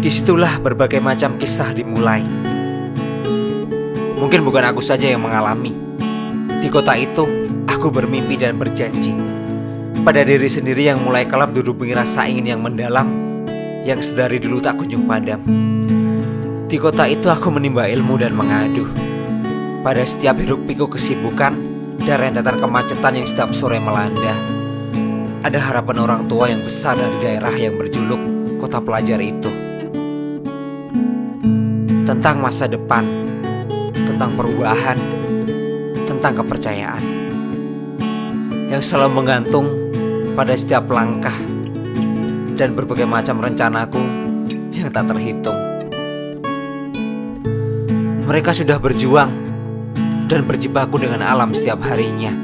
[0.00, 2.24] Di situlah berbagai macam kisah dimulai.
[4.16, 5.76] Mungkin bukan aku saja yang mengalami.
[6.60, 7.24] Di kota itu,
[7.68, 9.12] aku bermimpi dan berjanji
[10.00, 13.36] pada diri sendiri yang mulai kelap duduk rasa ingin yang mendalam
[13.84, 15.40] yang sedari dulu tak kunjung padam.
[16.70, 18.88] Di kota itu aku menimba ilmu dan mengadu.
[19.84, 21.52] Pada setiap hiruk pikuk kesibukan
[22.04, 24.36] dan rentetan kemacetan yang setiap sore melanda.
[25.40, 28.20] Ada harapan orang tua yang besar dari daerah yang berjuluk
[28.60, 29.69] kota pelajar itu.
[32.10, 33.06] Tentang masa depan,
[33.94, 34.98] tentang perubahan,
[36.10, 37.04] tentang kepercayaan.
[38.66, 39.70] Yang selalu menggantung
[40.34, 41.38] pada setiap langkah
[42.58, 44.02] dan berbagai macam rencanaku
[44.74, 45.54] yang tak terhitung.
[48.26, 49.30] Mereka sudah berjuang
[50.26, 52.34] dan berjibaku dengan alam setiap harinya.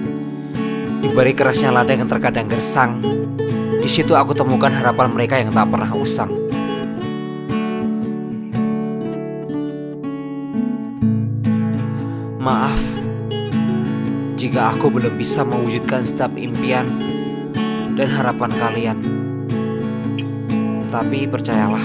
[1.02, 3.02] Di balik kerasnya ladang yang terkadang gersang,
[3.82, 6.45] di situ aku temukan harapan mereka yang tak pernah usang.
[12.46, 12.78] Maaf
[14.38, 16.86] jika aku belum bisa mewujudkan setiap impian
[17.98, 18.98] dan harapan kalian.
[20.86, 21.82] Tapi percayalah,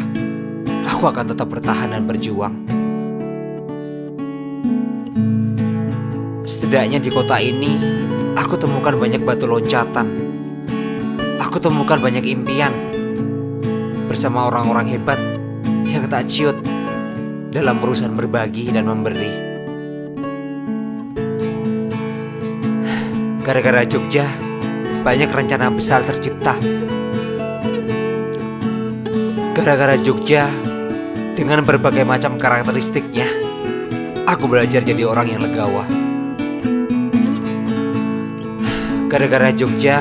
[0.85, 2.53] aku akan tetap bertahan dan berjuang.
[6.45, 7.81] Setidaknya di kota ini,
[8.37, 10.13] aku temukan banyak batu loncatan.
[11.41, 12.69] Aku temukan banyak impian
[14.05, 15.17] bersama orang-orang hebat
[15.89, 16.61] yang tak ciut
[17.49, 19.50] dalam urusan berbagi dan memberi.
[23.51, 24.23] Gara-gara Jogja,
[25.03, 26.55] banyak rencana besar tercipta.
[29.51, 30.47] Gara-gara Jogja,
[31.35, 33.27] dengan berbagai macam karakteristiknya,
[34.23, 35.83] aku belajar jadi orang yang legawa.
[39.11, 39.99] Gara-gara Jogja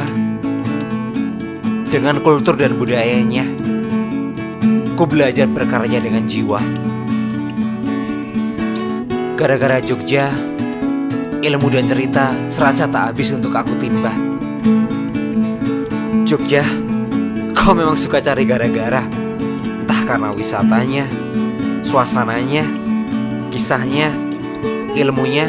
[1.91, 3.43] Dengan kultur dan budayanya
[4.95, 6.63] Ku belajar berkarya dengan jiwa
[9.35, 10.31] Gara-gara Jogja
[11.41, 14.13] Ilmu dan cerita serasa tak habis untuk aku timba
[16.29, 16.65] Jogja
[17.57, 19.05] Kau memang suka cari gara-gara
[19.85, 21.09] Entah karena wisatanya
[21.81, 22.69] Suasananya
[23.49, 24.13] Kisahnya
[24.93, 25.49] Ilmunya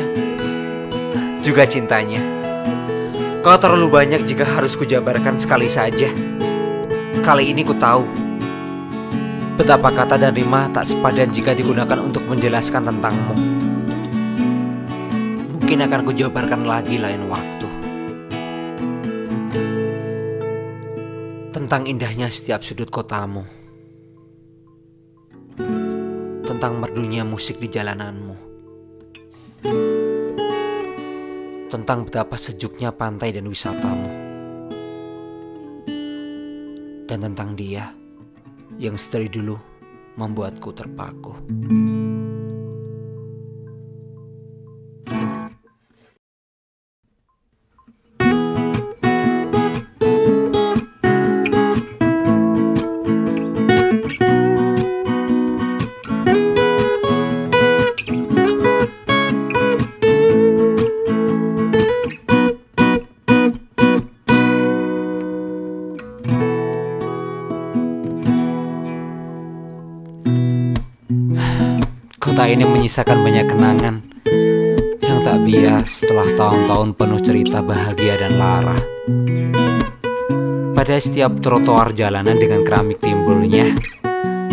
[1.44, 2.42] Juga cintanya
[3.42, 6.14] Kau terlalu banyak jika harus kujabarkan sekali saja.
[7.26, 8.06] Kali ini ku tahu
[9.58, 13.34] betapa kata dan rima tak sepadan jika digunakan untuk menjelaskan tentangmu.
[15.72, 17.68] Mungkin akan kujabarkan lagi lain waktu.
[21.56, 23.48] Tentang indahnya setiap sudut kotamu.
[26.44, 28.36] Tentang merdunya musik di jalananmu
[31.72, 34.12] tentang betapa sejuknya pantai dan wisatamu,
[37.08, 37.96] dan tentang dia
[38.76, 39.56] yang sedari dulu
[40.20, 41.32] membuatku terpaku.
[72.42, 73.96] Kota ini menyisakan banyak kenangan
[75.06, 78.82] yang tak bias setelah tahun-tahun penuh cerita bahagia dan lara.
[80.74, 83.78] Pada setiap trotoar jalanan dengan keramik timbulnya,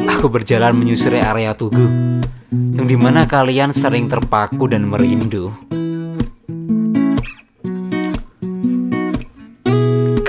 [0.04, 1.88] aku berjalan menyusuri area Tugu,
[2.52, 5.48] yang di mana kalian sering terpaku dan merindu.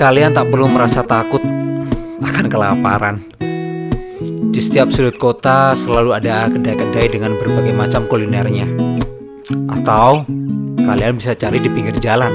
[0.00, 1.44] Kalian tak perlu merasa takut
[2.24, 3.20] akan kelaparan.
[4.50, 8.66] Di setiap sudut kota selalu ada kedai-kedai dengan berbagai macam kulinernya.
[9.70, 10.26] Atau
[10.82, 12.34] kalian bisa cari di pinggir jalan,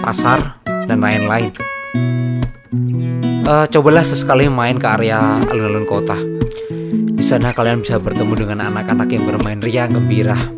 [0.00, 1.52] pasar, dan lain-lain.
[3.44, 5.20] Uh, cobalah sesekali main ke area
[5.52, 6.16] alun-alun kota.
[7.12, 10.48] Di sana kalian bisa bertemu dengan anak-anak yang bermain riang gembira,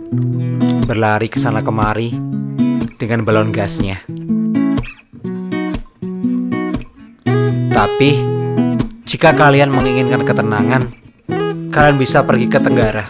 [0.87, 2.15] berlari ke sana kemari
[2.95, 4.07] dengan balon gasnya.
[7.75, 8.38] Tapi
[9.09, 10.93] jika kalian menginginkan ketenangan,
[11.73, 13.09] kalian bisa pergi ke Tenggara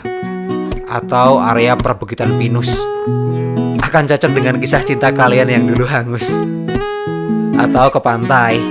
[0.87, 2.71] atau area perbukitan pinus.
[3.83, 6.31] Akan cocok dengan kisah cinta kalian yang dulu hangus.
[7.59, 8.63] Atau ke pantai.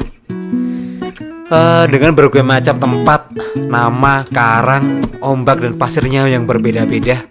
[1.51, 3.27] Uh, dengan berbagai macam tempat,
[3.59, 7.27] nama, karang, ombak dan pasirnya yang berbeda-beda.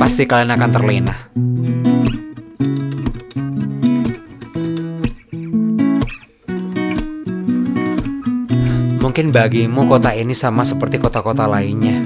[0.00, 1.16] Pasti kalian akan terlena.
[9.12, 12.00] Mungkin bagimu kota ini sama seperti kota-kota lainnya,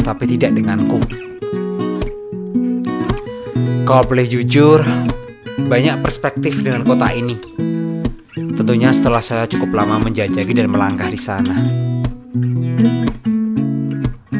[0.00, 0.96] tapi tidak denganku.
[3.84, 4.80] Kalau boleh jujur,
[5.68, 7.36] banyak perspektif dengan kota ini.
[8.32, 11.60] Tentunya setelah saya cukup lama menjajaki dan melangkah di sana.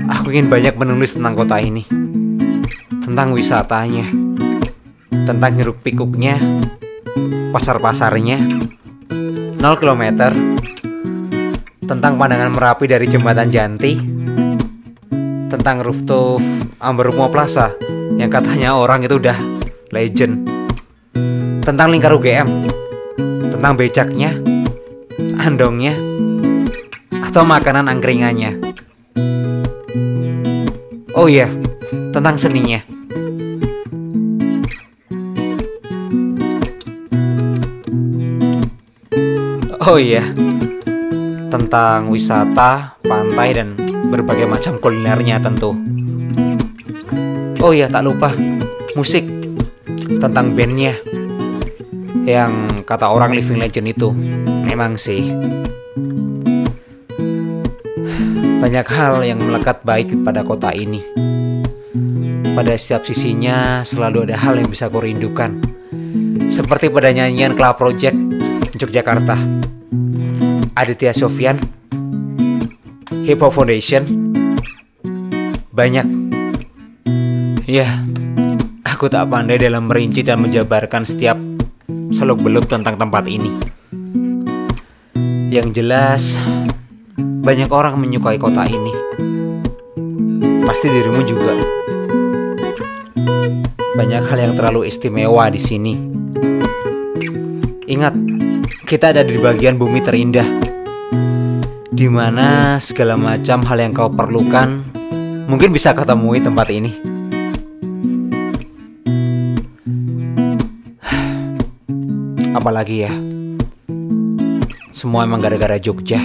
[0.09, 1.85] Aku ingin banyak menulis tentang kota ini,
[3.05, 4.09] tentang wisatanya,
[5.13, 6.41] tentang hiruk pikuknya,
[7.53, 8.41] pasar-pasarnya,
[9.61, 10.33] 0 km,
[11.89, 13.97] tentang pandangan Merapi dari jembatan Janti,
[15.49, 16.37] tentang rooftop
[16.85, 17.73] Ambermo Plaza
[18.21, 19.39] yang katanya orang itu udah
[19.89, 20.45] legend,
[21.65, 22.45] tentang lingkar UGM,
[23.49, 24.37] tentang becaknya,
[25.41, 25.97] andongnya,
[27.25, 28.61] atau makanan angkringannya.
[31.17, 31.49] Oh iya,
[32.13, 32.85] tentang seninya.
[39.89, 40.21] Oh iya,
[41.49, 43.75] tentang wisata, pantai, dan
[44.13, 45.73] berbagai macam kulinernya tentu.
[47.59, 48.31] Oh iya, tak lupa
[48.95, 49.27] musik
[50.23, 50.95] tentang bandnya
[52.29, 54.09] yang kata orang living legend itu.
[54.69, 55.33] Memang sih
[58.59, 61.01] banyak hal yang melekat baik pada kota ini.
[62.53, 65.63] Pada setiap sisinya selalu ada hal yang bisa kurindukan.
[66.51, 68.19] Seperti pada nyanyian Club Project
[68.79, 69.39] Yogyakarta.
[70.79, 71.59] Aditya Sofyan,
[73.27, 74.31] Hip Hop Foundation,
[75.75, 76.07] banyak.
[77.67, 78.07] Ya,
[78.87, 81.35] aku tak pandai dalam merinci dan menjabarkan setiap
[82.15, 83.51] seluk-beluk tentang tempat ini.
[85.51, 86.39] Yang jelas,
[87.19, 88.95] banyak orang menyukai kota ini.
[90.63, 91.59] Pasti dirimu juga.
[93.99, 95.99] Banyak hal yang terlalu istimewa di sini.
[97.91, 98.15] Ingat,
[98.89, 100.49] kita ada di bagian bumi terindah
[101.93, 104.81] di mana segala macam hal yang kau perlukan
[105.45, 106.97] mungkin bisa ketemui tempat ini.
[112.57, 113.13] Apalagi ya,
[114.97, 116.25] semua emang gara-gara Jogja.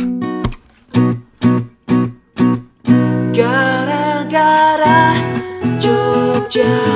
[3.35, 5.19] Gara-gara
[5.83, 6.92] Jogja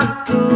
[0.00, 0.49] Aku